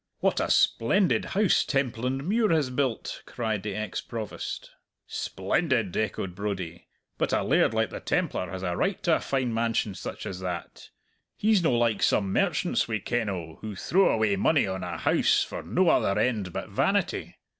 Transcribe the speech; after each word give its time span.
"What 0.17 0.39
a 0.39 0.49
splendid 0.49 1.25
house 1.25 1.63
Templandmuir 1.63 2.49
has 2.55 2.71
built!" 2.71 3.21
cried 3.27 3.61
the 3.61 3.75
ex 3.75 4.01
Provost. 4.01 4.71
"Splendid!" 5.05 5.95
echoed 5.95 6.33
Brodie. 6.33 6.87
"But 7.19 7.31
a 7.33 7.43
laird 7.43 7.75
like 7.75 7.91
the 7.91 7.99
Templar 7.99 8.49
has 8.49 8.63
a 8.63 8.75
right 8.75 9.03
to 9.03 9.17
a 9.17 9.19
fine 9.19 9.53
mansion 9.53 9.93
such 9.93 10.25
as 10.25 10.39
that! 10.39 10.89
He's 11.37 11.61
no' 11.61 11.75
like 11.77 12.01
some 12.01 12.33
merchants 12.33 12.87
we 12.87 12.99
ken 12.99 13.29
o' 13.29 13.59
who 13.61 13.75
throw 13.75 14.09
away 14.09 14.35
money 14.37 14.65
on 14.65 14.83
a 14.83 14.97
house 14.97 15.43
for 15.43 15.61
no 15.61 15.89
other 15.89 16.19
end 16.19 16.51
but 16.51 16.69
vanity. 16.69 17.37